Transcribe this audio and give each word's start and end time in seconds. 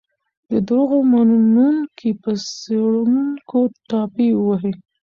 د 0.51 0.51
دروغو 0.67 0.99
منونکي 1.11 2.09
په 2.21 2.31
څېړونکو 2.61 3.57
ټاپې 3.89 4.29
وهي. 4.45 4.73